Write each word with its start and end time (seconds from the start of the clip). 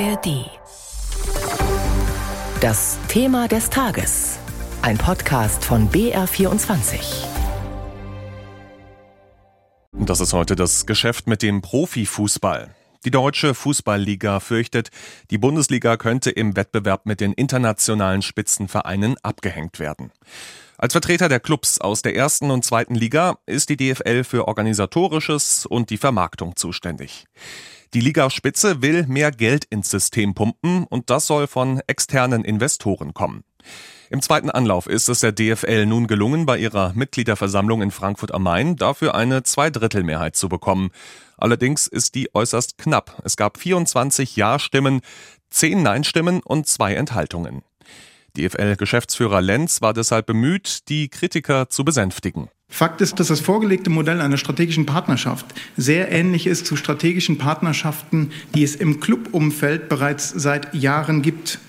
ARD. 0.00 0.50
Das 2.60 2.98
Thema 3.06 3.46
des 3.46 3.70
Tages. 3.70 4.38
Ein 4.82 4.98
Podcast 4.98 5.64
von 5.64 5.88
BR24. 5.88 7.26
Das 9.92 10.18
ist 10.18 10.32
heute 10.32 10.56
das 10.56 10.86
Geschäft 10.86 11.28
mit 11.28 11.42
dem 11.42 11.62
Profifußball. 11.62 12.74
Die 13.04 13.10
deutsche 13.12 13.54
Fußballliga 13.54 14.40
fürchtet, 14.40 14.90
die 15.30 15.38
Bundesliga 15.38 15.96
könnte 15.96 16.30
im 16.30 16.56
Wettbewerb 16.56 17.06
mit 17.06 17.20
den 17.20 17.32
internationalen 17.32 18.22
Spitzenvereinen 18.22 19.16
abgehängt 19.22 19.78
werden. 19.78 20.10
Als 20.76 20.92
Vertreter 20.92 21.28
der 21.28 21.40
Clubs 21.40 21.80
aus 21.80 22.02
der 22.02 22.16
ersten 22.16 22.50
und 22.50 22.64
zweiten 22.64 22.94
Liga 22.94 23.38
ist 23.46 23.68
die 23.68 23.76
DFL 23.76 24.24
für 24.24 24.48
organisatorisches 24.48 25.66
und 25.66 25.90
die 25.90 25.98
Vermarktung 25.98 26.56
zuständig. 26.56 27.26
Die 27.94 28.00
Ligaspitze 28.00 28.82
will 28.82 29.06
mehr 29.06 29.30
Geld 29.30 29.64
ins 29.66 29.88
System 29.88 30.34
pumpen 30.34 30.84
und 30.84 31.10
das 31.10 31.28
soll 31.28 31.46
von 31.46 31.80
externen 31.86 32.44
Investoren 32.44 33.14
kommen. 33.14 33.44
Im 34.10 34.20
zweiten 34.20 34.50
Anlauf 34.50 34.86
ist 34.86 35.08
es 35.08 35.20
der 35.20 35.32
DFL 35.32 35.86
nun 35.86 36.08
gelungen, 36.08 36.44
bei 36.44 36.58
ihrer 36.58 36.92
Mitgliederversammlung 36.94 37.80
in 37.80 37.90
Frankfurt 37.90 38.34
am 38.34 38.42
Main 38.42 38.76
dafür 38.76 39.14
eine 39.14 39.44
Zweidrittelmehrheit 39.44 40.36
zu 40.36 40.48
bekommen. 40.48 40.90
Allerdings 41.36 41.86
ist 41.86 42.14
die 42.14 42.34
äußerst 42.34 42.78
knapp. 42.78 43.22
Es 43.24 43.36
gab 43.36 43.58
24 43.58 44.36
Ja-Stimmen, 44.36 45.00
10 45.50 45.82
Nein-Stimmen 45.82 46.40
und 46.42 46.66
zwei 46.66 46.94
Enthaltungen. 46.94 47.62
DFL-Geschäftsführer 48.36 49.40
Lenz 49.40 49.80
war 49.80 49.92
deshalb 49.92 50.26
bemüht, 50.26 50.88
die 50.88 51.08
Kritiker 51.08 51.68
zu 51.68 51.84
besänftigen. 51.84 52.48
Fakt 52.68 53.00
ist, 53.00 53.20
dass 53.20 53.28
das 53.28 53.40
vorgelegte 53.40 53.90
Modell 53.90 54.20
einer 54.20 54.36
strategischen 54.36 54.86
Partnerschaft 54.86 55.46
sehr 55.76 56.10
ähnlich 56.10 56.46
ist 56.46 56.66
zu 56.66 56.76
strategischen 56.76 57.38
Partnerschaften, 57.38 58.32
die 58.54 58.64
es 58.64 58.74
im 58.74 58.98
Clubumfeld 58.98 59.88
bereits 59.88 60.30
seit 60.30 60.74
Jahren 60.74 61.22
gibt. 61.22 61.60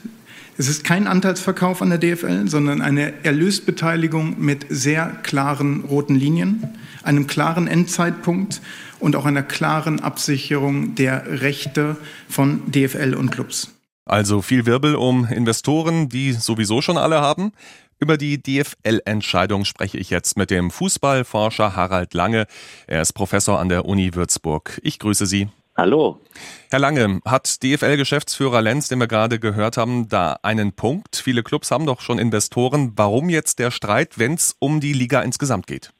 Es 0.57 0.67
ist 0.67 0.83
kein 0.83 1.05
Anteilsverkauf 1.05 1.81
an 1.81 1.89
der 1.89 1.99
DFL, 1.99 2.47
sondern 2.47 2.81
eine 2.81 3.13
Erlösbeteiligung 3.23 4.39
mit 4.39 4.65
sehr 4.69 5.07
klaren 5.21 5.81
roten 5.81 6.15
Linien, 6.15 6.63
einem 7.03 7.27
klaren 7.27 7.67
Endzeitpunkt 7.67 8.61
und 8.99 9.15
auch 9.15 9.25
einer 9.25 9.43
klaren 9.43 9.99
Absicherung 9.99 10.95
der 10.95 11.41
Rechte 11.41 11.97
von 12.29 12.71
DFL 12.71 13.13
und 13.13 13.31
Clubs. 13.31 13.75
Also 14.07 14.43
viel 14.43 14.67
Wirbel 14.67 14.93
um 14.93 15.25
Investoren, 15.25 16.09
die 16.09 16.31
sowieso 16.33 16.79
schon 16.81 16.97
alle 16.97 17.21
haben. 17.21 17.53
Über 17.99 18.17
die 18.17 18.39
DFL-Entscheidung 18.39 19.65
spreche 19.65 19.97
ich 19.97 20.11
jetzt 20.11 20.37
mit 20.37 20.51
dem 20.51 20.69
Fußballforscher 20.69 21.75
Harald 21.75 22.13
Lange. 22.13 22.45
Er 22.85 23.01
ist 23.01 23.13
Professor 23.13 23.59
an 23.59 23.67
der 23.67 23.85
Uni 23.85 24.13
Würzburg. 24.13 24.79
Ich 24.83 24.99
grüße 24.99 25.25
Sie. 25.25 25.47
Hallo. 25.75 26.21
Herr 26.69 26.79
Lange, 26.79 27.19
hat 27.25 27.63
DFL-Geschäftsführer 27.63 28.61
Lenz, 28.61 28.89
den 28.89 28.99
wir 28.99 29.07
gerade 29.07 29.39
gehört 29.39 29.75
haben, 29.75 30.07
da 30.07 30.37
einen 30.43 30.73
Punkt? 30.73 31.15
Viele 31.15 31.41
Clubs 31.41 31.71
haben 31.71 31.87
doch 31.87 32.01
schon 32.01 32.19
Investoren. 32.19 32.93
Warum 32.95 33.29
jetzt 33.29 33.57
der 33.57 33.71
Streit, 33.71 34.19
wenn 34.19 34.35
es 34.35 34.55
um 34.59 34.81
die 34.81 34.93
Liga 34.93 35.21
insgesamt 35.21 35.65
geht? 35.65 35.91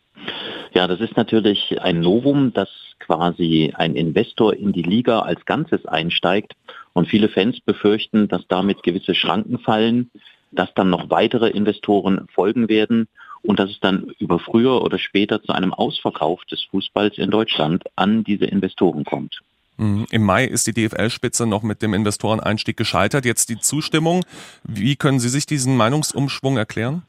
Ja, 0.73 0.87
das 0.87 0.99
ist 0.99 1.17
natürlich 1.17 1.81
ein 1.81 2.01
Novum, 2.01 2.53
dass 2.53 2.69
quasi 2.99 3.73
ein 3.75 3.95
Investor 3.95 4.53
in 4.53 4.73
die 4.73 4.83
Liga 4.83 5.21
als 5.21 5.43
Ganzes 5.45 5.85
einsteigt. 5.85 6.53
Und 6.95 7.09
viele 7.09 7.27
Fans 7.27 7.59
befürchten, 7.59 8.29
dass 8.29 8.47
damit 8.47 8.81
gewisse 8.81 9.15
Schranken 9.15 9.59
fallen, 9.59 10.09
dass 10.51 10.73
dann 10.75 10.89
noch 10.89 11.09
weitere 11.09 11.49
Investoren 11.49 12.25
folgen 12.33 12.69
werden 12.69 13.09
und 13.41 13.59
dass 13.59 13.69
es 13.69 13.81
dann 13.81 14.13
über 14.17 14.39
früher 14.39 14.81
oder 14.81 14.97
später 14.97 15.43
zu 15.43 15.51
einem 15.51 15.73
Ausverkauf 15.73 16.43
des 16.45 16.63
Fußballs 16.71 17.17
in 17.17 17.31
Deutschland 17.31 17.83
an 17.97 18.23
diese 18.23 18.45
Investoren 18.45 19.03
kommt. 19.03 19.41
Mhm. 19.75 20.05
Im 20.09 20.23
Mai 20.23 20.45
ist 20.45 20.67
die 20.67 20.73
DFL-Spitze 20.73 21.45
noch 21.45 21.63
mit 21.63 21.81
dem 21.81 21.93
Investoreneinstieg 21.93 22.77
gescheitert. 22.77 23.25
Jetzt 23.25 23.49
die 23.49 23.59
Zustimmung. 23.59 24.23
Wie 24.63 24.95
können 24.95 25.19
Sie 25.19 25.27
sich 25.27 25.45
diesen 25.45 25.75
Meinungsumschwung 25.75 26.55
erklären? 26.55 27.03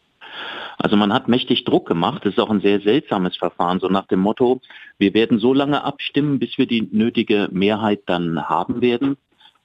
Also 0.78 0.96
man 0.96 1.12
hat 1.12 1.28
mächtig 1.28 1.64
Druck 1.64 1.86
gemacht. 1.86 2.24
Das 2.24 2.32
ist 2.32 2.40
auch 2.40 2.50
ein 2.50 2.60
sehr 2.60 2.80
seltsames 2.80 3.36
Verfahren, 3.36 3.78
so 3.78 3.86
nach 3.86 4.08
dem 4.08 4.18
Motto, 4.18 4.60
wir 4.98 5.14
werden 5.14 5.38
so 5.38 5.54
lange 5.54 5.84
abstimmen, 5.84 6.38
bis 6.40 6.58
wir 6.58 6.66
die 6.66 6.88
nötige 6.90 7.48
Mehrheit 7.52 8.00
dann 8.06 8.48
haben 8.48 8.80
werden. 8.80 9.16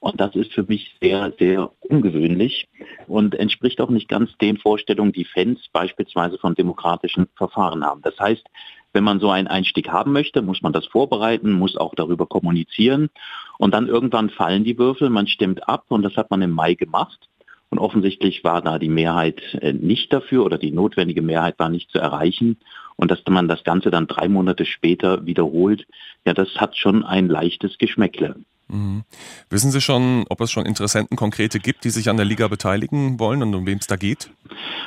Und 0.02 0.20
das 0.20 0.34
ist 0.34 0.52
für 0.52 0.64
mich 0.64 0.96
sehr, 1.00 1.32
sehr 1.38 1.70
ungewöhnlich 1.78 2.66
und 3.06 3.36
entspricht 3.36 3.80
auch 3.80 3.88
nicht 3.88 4.08
ganz 4.08 4.36
den 4.38 4.56
Vorstellungen, 4.56 5.12
die 5.12 5.24
Fans 5.24 5.60
beispielsweise 5.72 6.38
von 6.38 6.56
demokratischen 6.56 7.28
Verfahren 7.36 7.84
haben. 7.84 8.02
Das 8.02 8.18
heißt, 8.18 8.44
wenn 8.92 9.04
man 9.04 9.20
so 9.20 9.30
einen 9.30 9.46
Einstieg 9.46 9.90
haben 9.90 10.10
möchte, 10.10 10.42
muss 10.42 10.60
man 10.60 10.72
das 10.72 10.86
vorbereiten, 10.86 11.52
muss 11.52 11.76
auch 11.76 11.94
darüber 11.94 12.26
kommunizieren. 12.26 13.10
Und 13.58 13.74
dann 13.74 13.86
irgendwann 13.86 14.30
fallen 14.30 14.64
die 14.64 14.76
Würfel, 14.76 15.08
man 15.08 15.28
stimmt 15.28 15.68
ab 15.68 15.84
und 15.88 16.02
das 16.02 16.16
hat 16.16 16.32
man 16.32 16.42
im 16.42 16.50
Mai 16.50 16.74
gemacht. 16.74 17.28
Und 17.70 17.78
offensichtlich 17.78 18.42
war 18.42 18.60
da 18.60 18.80
die 18.80 18.88
Mehrheit 18.88 19.40
äh, 19.60 19.72
nicht 19.72 20.12
dafür 20.12 20.44
oder 20.44 20.58
die 20.58 20.72
notwendige 20.72 21.22
Mehrheit 21.22 21.60
war 21.60 21.68
nicht 21.68 21.92
zu 21.92 22.00
erreichen. 22.00 22.58
Und 22.96 23.12
dass 23.12 23.22
man 23.28 23.46
das 23.46 23.62
Ganze 23.62 23.92
dann 23.92 24.08
drei 24.08 24.28
Monate 24.28 24.64
später 24.64 25.26
wiederholt, 25.26 25.86
ja, 26.26 26.34
das 26.34 26.48
hat 26.56 26.76
schon 26.76 27.04
ein 27.04 27.28
leichtes 27.28 27.78
Geschmäckle. 27.78 28.34
Mhm. 28.72 29.04
Wissen 29.50 29.70
Sie 29.70 29.80
schon, 29.80 30.24
ob 30.30 30.40
es 30.40 30.50
schon 30.50 30.66
Interessenten 30.66 31.16
konkrete 31.16 31.60
gibt, 31.60 31.84
die 31.84 31.90
sich 31.90 32.08
an 32.08 32.16
der 32.16 32.26
Liga 32.26 32.48
beteiligen 32.48 33.20
wollen 33.20 33.42
und 33.42 33.54
um 33.54 33.66
wen 33.66 33.78
es 33.78 33.86
da 33.86 33.96
geht? 33.96 34.30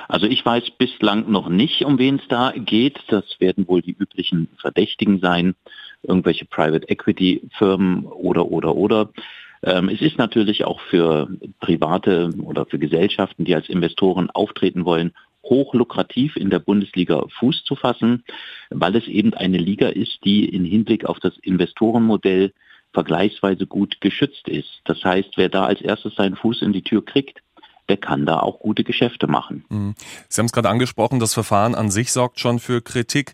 Also 0.08 0.26
ich 0.26 0.46
weiß 0.46 0.72
bislang 0.78 1.32
noch 1.32 1.50
nicht, 1.50 1.86
um 1.86 1.98
wen 2.00 2.16
es 2.16 2.28
da 2.28 2.52
geht. 2.56 3.00
Das 3.08 3.24
werden 3.40 3.68
wohl 3.68 3.82
die 3.82 3.96
üblichen 3.98 4.50
Verdächtigen 4.60 5.20
sein, 5.20 5.56
irgendwelche 6.04 6.46
Private 6.46 6.90
Equity 6.90 7.42
Firmen 7.58 8.06
oder 8.06 8.52
oder 8.52 8.76
oder. 8.76 9.10
Ähm, 9.64 9.90
es 9.90 10.02
ist 10.02 10.18
natürlich 10.18 10.66
auch 10.66 10.80
für 10.82 11.28
private 11.60 12.32
oder 12.44 12.66
für 12.66 12.80
Gesellschaften, 12.80 13.46
die 13.46 13.56
als 13.56 13.70
Investoren 13.70 14.30
auftreten 14.32 14.86
wollen, 14.86 15.14
hochlukrativ 15.44 16.36
in 16.36 16.50
der 16.50 16.60
Bundesliga 16.60 17.24
Fuß 17.40 17.64
zu 17.66 17.76
fassen, 17.76 18.24
weil 18.72 18.96
es 18.96 19.08
eben 19.08 19.34
eine 19.36 19.58
Liga 19.58 19.90
ist, 19.90 20.20
die 20.24 20.46
in 20.46 20.66
Hinblick 20.66 21.06
auf 21.06 21.20
das 21.20 21.38
Investorenmodell 21.38 22.52
vergleichsweise 22.96 23.68
gut 23.68 24.02
geschützt 24.02 24.48
ist. 24.48 24.82
Das 24.86 25.04
heißt, 25.04 25.34
wer 25.36 25.50
da 25.50 25.66
als 25.66 25.82
erstes 25.82 26.16
seinen 26.16 26.36
Fuß 26.36 26.64
in 26.64 26.74
die 26.74 26.82
Tür 26.82 27.06
kriegt, 27.06 27.42
der 27.90 27.98
kann 27.98 28.26
da 28.26 28.40
auch 28.40 28.60
gute 28.60 28.84
Geschäfte 28.84 29.28
machen. 29.28 29.64
Mhm. 29.70 29.94
Sie 30.28 30.40
haben 30.40 30.48
es 30.48 30.52
gerade 30.52 30.70
angesprochen, 30.70 31.20
das 31.20 31.36
Verfahren 31.36 31.76
an 31.76 31.92
sich 31.92 32.12
sorgt 32.12 32.40
schon 32.40 32.58
für 32.58 32.82
Kritik. 32.82 33.34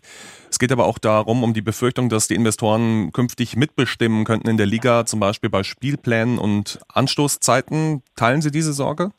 Es 0.50 0.58
geht 0.58 0.72
aber 0.72 0.84
auch 0.84 0.98
darum, 0.98 1.42
um 1.42 1.54
die 1.54 1.62
Befürchtung, 1.62 2.10
dass 2.10 2.28
die 2.28 2.34
Investoren 2.34 3.12
künftig 3.12 3.56
mitbestimmen 3.56 4.24
könnten 4.24 4.50
in 4.50 4.58
der 4.58 4.66
Liga, 4.66 5.06
zum 5.06 5.20
Beispiel 5.20 5.48
bei 5.48 5.62
Spielplänen 5.62 6.36
und 6.36 6.80
Anstoßzeiten. 6.92 8.02
Teilen 8.16 8.42
Sie 8.42 8.50
diese 8.50 8.74
Sorge? 8.74 9.12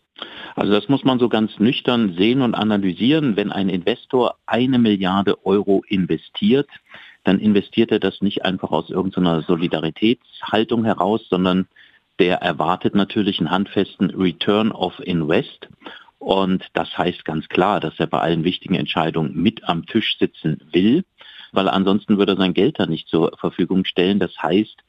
Also 0.56 0.72
das 0.72 0.88
muss 0.88 1.04
man 1.04 1.18
so 1.18 1.30
ganz 1.30 1.58
nüchtern 1.58 2.14
sehen 2.16 2.42
und 2.42 2.54
analysieren. 2.54 3.36
Wenn 3.36 3.52
ein 3.52 3.70
Investor 3.70 4.36
eine 4.46 4.78
Milliarde 4.78 5.44
Euro 5.46 5.84
investiert, 5.88 6.70
dann 7.24 7.40
investiert 7.40 7.92
er 7.92 8.00
das 8.00 8.22
nicht 8.22 8.46
einfach 8.46 8.72
aus 8.72 8.90
irgendeiner 8.90 9.42
Solidaritätshaltung 9.42 10.86
heraus, 10.86 11.22
sondern 11.30 11.68
der 12.20 12.38
erwartet 12.38 12.96
natürlich 12.96 13.40
einen 13.40 13.52
handfesten 13.52 14.12
Return 14.12 14.72
of 14.72 15.00
Invest. 15.00 15.68
Und 16.20 16.66
das 16.74 16.98
heißt 16.98 17.26
ganz 17.26 17.50
klar, 17.50 17.80
dass 17.80 18.00
er 18.00 18.08
bei 18.08 18.20
allen 18.20 18.44
wichtigen 18.44 18.76
Entscheidungen 18.76 19.36
mit 19.36 19.64
am 19.68 19.86
Tisch 19.86 20.18
sitzen 20.20 20.62
will, 20.72 21.04
weil 21.52 21.68
ansonsten 21.68 22.18
würde 22.18 22.34
er 22.34 22.38
sein 22.38 22.54
Geld 22.54 22.80
da 22.80 22.86
nicht 22.86 23.08
zur 23.08 23.38
Verfügung 23.38 23.86
stellen. 23.86 24.20
Das 24.20 24.32
heißt, 24.42 24.84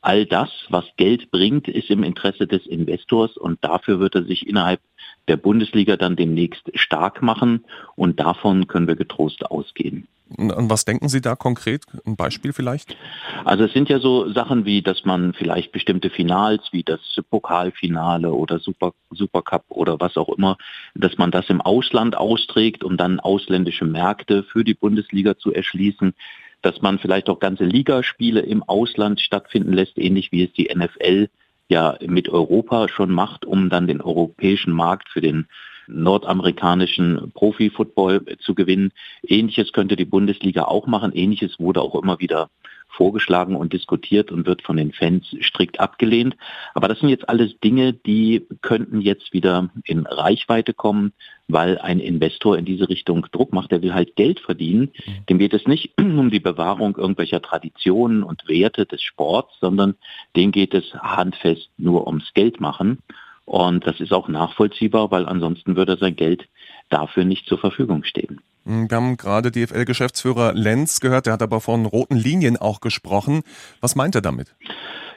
all 0.00 0.26
das, 0.26 0.50
was 0.68 0.84
Geld 0.96 1.30
bringt, 1.30 1.68
ist 1.68 1.90
im 1.90 2.02
Interesse 2.02 2.46
des 2.46 2.66
Investors 2.66 3.36
und 3.36 3.62
dafür 3.62 4.00
wird 4.00 4.14
er 4.14 4.24
sich 4.24 4.46
innerhalb 4.48 4.80
der 5.28 5.36
Bundesliga 5.36 5.96
dann 5.96 6.16
demnächst 6.16 6.70
stark 6.74 7.22
machen 7.22 7.64
und 7.96 8.18
davon 8.18 8.66
können 8.66 8.88
wir 8.88 8.96
getrost 8.96 9.44
ausgehen. 9.46 10.08
An 10.40 10.70
was 10.70 10.84
denken 10.84 11.08
Sie 11.08 11.20
da 11.20 11.34
konkret? 11.36 11.84
Ein 12.06 12.16
Beispiel 12.16 12.52
vielleicht? 12.52 12.96
Also 13.44 13.64
es 13.64 13.72
sind 13.72 13.88
ja 13.88 13.98
so 13.98 14.32
Sachen 14.32 14.64
wie, 14.64 14.80
dass 14.80 15.04
man 15.04 15.34
vielleicht 15.34 15.72
bestimmte 15.72 16.08
Finals 16.10 16.62
wie 16.72 16.82
das 16.82 17.00
Pokalfinale 17.30 18.32
oder 18.32 18.58
Super, 18.58 18.92
Supercup 19.10 19.64
oder 19.68 20.00
was 20.00 20.16
auch 20.16 20.28
immer, 20.30 20.56
dass 20.94 21.18
man 21.18 21.30
das 21.30 21.48
im 21.50 21.60
Ausland 21.60 22.16
austrägt, 22.16 22.84
um 22.84 22.96
dann 22.96 23.20
ausländische 23.20 23.84
Märkte 23.84 24.42
für 24.44 24.64
die 24.64 24.74
Bundesliga 24.74 25.36
zu 25.36 25.52
erschließen 25.52 26.14
dass 26.62 26.82
man 26.82 26.98
vielleicht 26.98 27.28
auch 27.30 27.38
ganze 27.38 27.64
Ligaspiele 27.64 28.40
im 28.40 28.62
Ausland 28.62 29.20
stattfinden 29.20 29.72
lässt, 29.72 29.96
ähnlich 29.96 30.30
wie 30.32 30.44
es 30.44 30.52
die 30.52 30.70
NFL 30.74 31.28
ja 31.68 31.96
mit 32.04 32.28
Europa 32.28 32.88
schon 32.88 33.10
macht, 33.10 33.44
um 33.44 33.70
dann 33.70 33.86
den 33.86 34.00
europäischen 34.00 34.72
Markt 34.72 35.08
für 35.08 35.20
den 35.20 35.46
nordamerikanischen 35.90 37.32
Profi-Football 37.34 38.24
zu 38.40 38.54
gewinnen. 38.54 38.92
Ähnliches 39.22 39.72
könnte 39.72 39.96
die 39.96 40.04
Bundesliga 40.04 40.64
auch 40.64 40.86
machen. 40.86 41.12
Ähnliches 41.12 41.58
wurde 41.58 41.82
auch 41.82 41.94
immer 42.00 42.20
wieder 42.20 42.48
vorgeschlagen 42.90 43.56
und 43.56 43.72
diskutiert 43.72 44.30
und 44.32 44.46
wird 44.46 44.62
von 44.62 44.76
den 44.76 44.92
Fans 44.92 45.24
strikt 45.42 45.80
abgelehnt. 45.80 46.36
Aber 46.74 46.88
das 46.88 46.98
sind 46.98 47.08
jetzt 47.08 47.28
alles 47.28 47.58
Dinge, 47.60 47.92
die 47.92 48.46
könnten 48.60 49.00
jetzt 49.00 49.32
wieder 49.32 49.70
in 49.84 50.06
Reichweite 50.06 50.74
kommen, 50.74 51.12
weil 51.48 51.78
ein 51.78 52.00
Investor 52.00 52.58
in 52.58 52.64
diese 52.64 52.88
Richtung 52.88 53.26
Druck 53.32 53.52
macht. 53.52 53.70
Der 53.70 53.82
will 53.82 53.94
halt 53.94 54.16
Geld 54.16 54.40
verdienen. 54.40 54.90
Mhm. 55.06 55.26
Dem 55.28 55.38
geht 55.38 55.54
es 55.54 55.66
nicht 55.66 55.92
um 55.98 56.30
die 56.30 56.40
Bewahrung 56.40 56.96
irgendwelcher 56.96 57.40
Traditionen 57.40 58.22
und 58.22 58.46
Werte 58.48 58.86
des 58.86 59.02
Sports, 59.02 59.56
sondern 59.60 59.94
dem 60.36 60.52
geht 60.52 60.74
es 60.74 60.92
handfest 60.94 61.70
nur 61.78 62.06
ums 62.06 62.34
Geld 62.34 62.60
machen. 62.60 62.98
Und 63.44 63.86
das 63.86 64.00
ist 64.00 64.12
auch 64.12 64.28
nachvollziehbar, 64.28 65.10
weil 65.10 65.26
ansonsten 65.26 65.76
würde 65.76 65.96
sein 65.98 66.16
Geld 66.16 66.48
dafür 66.88 67.24
nicht 67.24 67.46
zur 67.46 67.58
Verfügung 67.58 68.04
stehen. 68.04 68.40
Hm, 68.64 68.90
wir 68.90 68.96
haben 68.96 69.16
gerade 69.16 69.50
DFL-Geschäftsführer 69.50 70.52
Lenz 70.52 71.00
gehört, 71.00 71.26
der 71.26 71.32
hat 71.32 71.42
aber 71.42 71.60
von 71.60 71.86
roten 71.86 72.16
Linien 72.16 72.56
auch 72.56 72.80
gesprochen. 72.80 73.42
Was 73.80 73.96
meint 73.96 74.14
er 74.14 74.22
damit? 74.22 74.54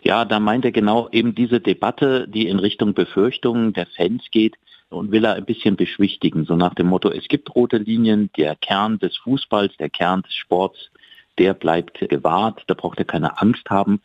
Ja, 0.02 0.26
da 0.26 0.40
meint 0.40 0.66
er 0.66 0.72
genau 0.72 1.10
eben 1.12 1.34
diese 1.36 1.62
Debatte, 1.62 2.28
die 2.28 2.48
in 2.48 2.60
Richtung 2.60 2.94
Befürchtungen 2.94 3.74
der 3.74 3.88
Fans 3.96 4.24
geht 4.32 4.56
und 4.90 5.12
will 5.12 5.26
er 5.26 5.36
ein 5.36 5.46
bisschen 5.46 5.76
beschwichtigen, 5.76 6.46
so 6.46 6.56
nach 6.56 6.76
dem 6.76 6.88
Motto, 6.88 7.10
es 7.10 7.28
gibt 7.28 7.54
rote 7.56 7.78
Linien, 7.78 8.30
der 8.38 8.56
Kern 8.56 9.00
des 9.00 9.18
Fußballs, 9.18 9.76
der 9.78 9.90
Kern 9.90 10.22
des 10.22 10.34
Sports, 10.34 10.92
der 11.38 11.54
bleibt 11.54 12.00
gewahrt, 12.00 12.64
da 12.68 12.74
braucht 12.74 13.00
er 13.00 13.06
keine 13.06 13.42
Angst 13.42 13.70
haben. 13.70 14.02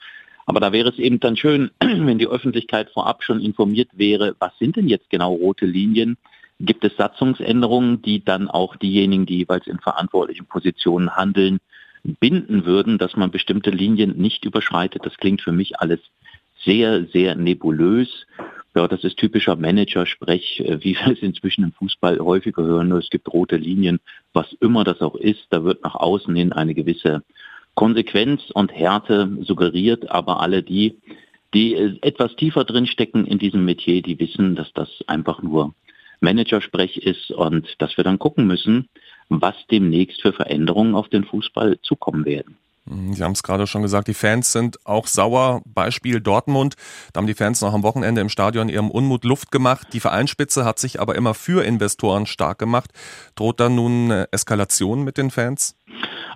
Aber 0.48 0.60
da 0.60 0.72
wäre 0.72 0.88
es 0.88 0.98
eben 0.98 1.20
dann 1.20 1.36
schön, 1.36 1.70
wenn 1.80 2.18
die 2.18 2.26
Öffentlichkeit 2.26 2.88
vorab 2.90 3.22
schon 3.22 3.38
informiert 3.38 3.90
wäre, 3.92 4.34
was 4.38 4.56
sind 4.58 4.76
denn 4.76 4.88
jetzt 4.88 5.10
genau 5.10 5.34
rote 5.34 5.66
Linien? 5.66 6.16
Gibt 6.58 6.84
es 6.84 6.96
Satzungsänderungen, 6.96 8.00
die 8.00 8.24
dann 8.24 8.48
auch 8.48 8.74
diejenigen, 8.76 9.26
die 9.26 9.36
jeweils 9.36 9.66
in 9.66 9.78
verantwortlichen 9.78 10.46
Positionen 10.46 11.14
handeln, 11.14 11.58
binden 12.02 12.64
würden, 12.64 12.96
dass 12.96 13.14
man 13.14 13.30
bestimmte 13.30 13.68
Linien 13.68 14.16
nicht 14.16 14.46
überschreitet? 14.46 15.04
Das 15.04 15.18
klingt 15.18 15.42
für 15.42 15.52
mich 15.52 15.78
alles 15.80 16.00
sehr, 16.64 17.04
sehr 17.04 17.34
nebulös. 17.34 18.08
Ja, 18.74 18.88
das 18.88 19.04
ist 19.04 19.18
typischer 19.18 19.54
Managersprech, 19.54 20.60
äh, 20.60 20.82
wie 20.82 20.96
wir 21.04 21.12
es 21.12 21.18
inzwischen 21.18 21.64
im 21.64 21.72
Fußball 21.72 22.20
häufiger 22.20 22.62
hören. 22.62 22.90
Es 22.92 23.10
gibt 23.10 23.30
rote 23.30 23.56
Linien, 23.56 24.00
was 24.32 24.50
immer 24.60 24.82
das 24.84 25.02
auch 25.02 25.14
ist. 25.14 25.44
Da 25.50 25.62
wird 25.62 25.84
nach 25.84 25.94
außen 25.94 26.34
hin 26.34 26.54
eine 26.54 26.74
gewisse 26.74 27.22
Konsequenz 27.78 28.42
und 28.54 28.72
Härte 28.72 29.30
suggeriert, 29.42 30.10
aber 30.10 30.40
alle 30.40 30.64
die, 30.64 30.98
die 31.54 31.76
etwas 32.02 32.34
tiefer 32.34 32.64
drin 32.64 32.88
stecken 32.88 33.24
in 33.24 33.38
diesem 33.38 33.64
Metier, 33.64 34.02
die 34.02 34.18
wissen, 34.18 34.56
dass 34.56 34.72
das 34.72 34.88
einfach 35.06 35.42
nur 35.42 35.74
Managersprech 36.18 36.96
ist 36.96 37.30
und 37.30 37.68
dass 37.78 37.96
wir 37.96 38.02
dann 38.02 38.18
gucken 38.18 38.48
müssen, 38.48 38.88
was 39.28 39.54
demnächst 39.70 40.20
für 40.22 40.32
Veränderungen 40.32 40.96
auf 40.96 41.08
den 41.08 41.22
Fußball 41.22 41.78
zukommen 41.82 42.24
werden. 42.24 42.56
Mhm, 42.86 43.14
Sie 43.14 43.22
haben 43.22 43.30
es 43.30 43.44
gerade 43.44 43.68
schon 43.68 43.82
gesagt, 43.82 44.08
die 44.08 44.14
Fans 44.14 44.50
sind 44.50 44.84
auch 44.84 45.06
sauer. 45.06 45.62
Beispiel 45.64 46.20
Dortmund. 46.20 46.74
Da 47.12 47.18
haben 47.18 47.28
die 47.28 47.34
Fans 47.34 47.60
noch 47.60 47.74
am 47.74 47.84
Wochenende 47.84 48.20
im 48.20 48.28
Stadion 48.28 48.68
ihrem 48.68 48.90
Unmut 48.90 49.24
Luft 49.24 49.52
gemacht. 49.52 49.86
Die 49.92 50.00
Vereinsspitze 50.00 50.64
hat 50.64 50.80
sich 50.80 50.98
aber 50.98 51.14
immer 51.14 51.32
für 51.32 51.64
Investoren 51.64 52.26
stark 52.26 52.58
gemacht. 52.58 52.90
Droht 53.36 53.60
da 53.60 53.68
nun 53.68 54.10
Eskalation 54.32 55.04
mit 55.04 55.16
den 55.16 55.30
Fans? 55.30 55.76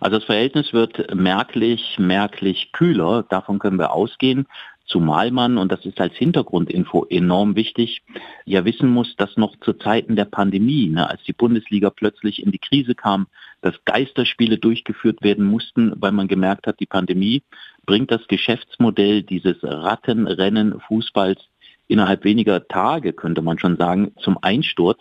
Also 0.02 0.18
das 0.18 0.24
Verhältnis 0.24 0.72
wird 0.72 1.14
merklich, 1.14 1.96
merklich 1.96 2.72
kühler. 2.72 3.24
Davon 3.28 3.60
können 3.60 3.78
wir 3.78 3.92
ausgehen. 3.92 4.48
Zumal 4.84 5.30
man, 5.30 5.58
und 5.58 5.70
das 5.70 5.86
ist 5.86 6.00
als 6.00 6.14
Hintergrundinfo 6.14 7.06
enorm 7.08 7.54
wichtig, 7.54 8.02
ja 8.44 8.64
wissen 8.64 8.90
muss, 8.90 9.14
dass 9.14 9.36
noch 9.36 9.54
zu 9.60 9.74
Zeiten 9.74 10.16
der 10.16 10.24
Pandemie, 10.24 10.88
ne, 10.88 11.08
als 11.08 11.22
die 11.22 11.32
Bundesliga 11.32 11.90
plötzlich 11.90 12.42
in 12.42 12.50
die 12.50 12.58
Krise 12.58 12.96
kam, 12.96 13.28
dass 13.60 13.84
Geisterspiele 13.84 14.58
durchgeführt 14.58 15.22
werden 15.22 15.46
mussten, 15.46 15.92
weil 15.94 16.10
man 16.10 16.26
gemerkt 16.26 16.66
hat, 16.66 16.80
die 16.80 16.86
Pandemie 16.86 17.44
bringt 17.86 18.10
das 18.10 18.26
Geschäftsmodell 18.26 19.22
dieses 19.22 19.58
Rattenrennen 19.62 20.80
Fußballs 20.80 21.38
innerhalb 21.86 22.24
weniger 22.24 22.66
Tage, 22.66 23.12
könnte 23.12 23.40
man 23.40 23.60
schon 23.60 23.76
sagen, 23.76 24.14
zum 24.20 24.36
Einsturz. 24.42 24.98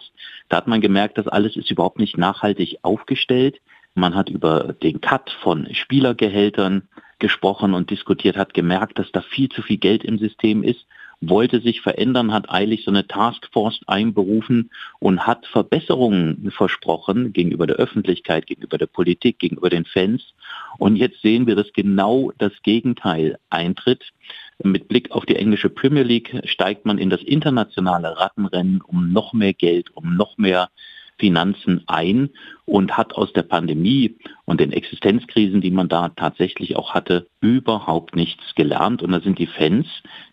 Da 0.47 0.57
hat 0.57 0.68
man 0.68 0.80
gemerkt, 0.80 1.18
dass 1.18 1.27
alles 1.27 1.56
ist 1.56 1.71
überhaupt 1.71 1.97
nicht 1.97 2.19
nachhaltig 2.19 2.77
aufgestellt. 2.83 3.59
Man 3.94 4.16
hat 4.16 4.30
über 4.30 4.74
den 4.74 5.02
Cut 5.02 5.32
von 5.42 5.68
Spielergehältern 5.74 6.88
gesprochen 7.20 7.74
und 7.74 7.90
diskutiert, 7.90 8.38
hat 8.38 8.54
gemerkt, 8.54 9.00
dass 9.00 9.12
da 9.12 9.22
viel 9.22 9.50
zu 9.50 9.62
viel 9.62 9.78
Geld 9.78 10.04
im 10.04 10.18
System 10.18 10.64
ist, 10.64 10.86
wollte 11.22 11.62
sich 11.62 11.82
verändern, 11.82 12.34
hat 12.34 12.50
eilig 12.50 12.84
so 12.84 12.90
eine 12.90 13.08
Taskforce 13.08 13.82
einberufen 13.86 14.72
und 15.00 15.28
hat 15.28 15.46
Verbesserungen 15.46 16.52
versprochen 16.52 17.32
gegenüber 17.32 17.68
der 17.68 17.76
Öffentlichkeit, 17.76 18.48
gegenüber 18.48 18.80
der 18.80 18.88
Politik, 18.88 19.38
gegenüber 19.38 19.70
den 19.70 19.86
Fans. 19.86 20.34
Und 20.80 20.96
jetzt 20.96 21.22
sehen 21.22 21.46
wir, 21.46 21.56
dass 21.56 21.72
genau 21.74 22.32
das 22.40 22.54
Gegenteil 22.64 23.38
eintritt. 23.52 24.12
Mit 24.64 24.88
Blick 24.88 25.12
auf 25.12 25.26
die 25.26 25.36
englische 25.36 25.70
Premier 25.70 26.04
League 26.04 26.42
steigt 26.46 26.86
man 26.86 26.98
in 26.98 27.12
das 27.12 27.22
internationale 27.22 28.18
Rattenrennen 28.20 28.82
um 28.82 29.14
noch 29.14 29.34
mehr 29.34 29.54
Geld, 29.54 29.96
um 29.96 30.16
noch 30.16 30.40
mehr 30.40 30.70
Finanzen 31.21 31.83
ein 31.85 32.31
und 32.65 32.97
hat 32.97 33.13
aus 33.13 33.31
der 33.31 33.44
Pandemie 33.44 34.18
und 34.45 34.59
den 34.59 34.71
Existenzkrisen, 34.71 35.62
die 35.62 35.69
man 35.69 35.88
da 35.88 36.09
tatsächlich 36.09 36.75
auch 36.75 36.95
hatte, 36.95 37.27
überhaupt 37.41 38.15
nichts 38.15 38.56
gelernt. 38.56 39.03
Und 39.03 39.12
da 39.12 39.21
sind 39.21 39.38
die 39.38 39.45
Fans, 39.45 39.85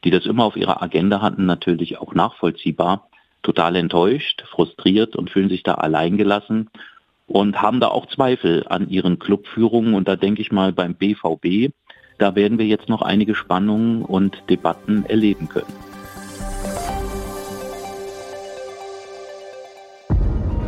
die 0.02 0.10
das 0.10 0.24
immer 0.24 0.44
auf 0.44 0.56
ihrer 0.56 0.82
Agenda 0.82 1.20
hatten, 1.20 1.44
natürlich 1.44 1.98
auch 1.98 2.14
nachvollziehbar, 2.14 3.10
total 3.42 3.76
enttäuscht, 3.76 4.44
frustriert 4.50 5.14
und 5.14 5.28
fühlen 5.28 5.50
sich 5.50 5.62
da 5.62 5.74
alleingelassen 5.74 6.70
und 7.26 7.60
haben 7.60 7.80
da 7.80 7.88
auch 7.88 8.06
Zweifel 8.06 8.64
an 8.66 8.88
ihren 8.88 9.18
Clubführungen. 9.18 9.92
Und 9.92 10.08
da 10.08 10.16
denke 10.16 10.40
ich 10.40 10.50
mal 10.50 10.72
beim 10.72 10.94
BVB, 10.94 11.70
da 12.16 12.34
werden 12.34 12.58
wir 12.58 12.66
jetzt 12.66 12.88
noch 12.88 13.02
einige 13.02 13.34
Spannungen 13.34 14.02
und 14.02 14.42
Debatten 14.48 15.04
erleben 15.04 15.50
können. 15.50 15.87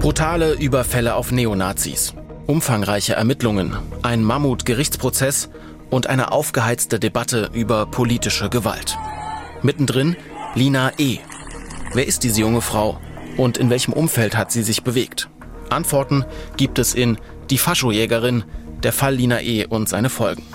Brutale 0.01 0.55
Überfälle 0.55 1.15
auf 1.15 1.31
Neonazis, 1.31 2.15
umfangreiche 2.47 3.13
Ermittlungen, 3.13 3.77
ein 4.01 4.25
Mammut-Gerichtsprozess 4.25 5.51
und 5.91 6.07
eine 6.07 6.33
aufgeheizte 6.33 6.99
Debatte 6.99 7.51
über 7.53 7.85
politische 7.85 8.49
Gewalt. 8.49 8.97
Mittendrin 9.61 10.17
Lina 10.55 10.93
E. 10.97 11.19
Wer 11.93 12.07
ist 12.07 12.25
diese 12.25 12.41
junge 12.41 12.63
Frau 12.63 12.99
und 13.37 13.59
in 13.59 13.69
welchem 13.69 13.93
Umfeld 13.93 14.39
hat 14.39 14.51
sie 14.51 14.63
sich 14.63 14.85
bewegt? 14.85 15.29
Antworten 15.69 16.25
gibt 16.57 16.79
es 16.79 16.95
in 16.95 17.19
Die 17.51 17.59
Faschojägerin, 17.59 18.45
der 18.83 18.95
Fall 18.95 19.17
Lina 19.17 19.43
E. 19.43 19.67
und 19.67 19.87
seine 19.87 20.09
Folgen. 20.09 20.47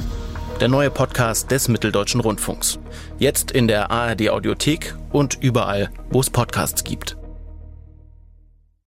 Der 0.59 0.69
neue 0.69 0.89
Podcast 0.89 1.51
des 1.51 1.67
Mitteldeutschen 1.67 2.19
Rundfunks. 2.19 2.79
Jetzt 3.19 3.51
in 3.51 3.67
der 3.67 3.91
ARD 3.91 4.27
Audiothek 4.31 4.95
und 5.11 5.37
überall, 5.39 5.91
wo 6.09 6.19
es 6.19 6.31
Podcasts 6.31 6.83
gibt. 6.83 7.15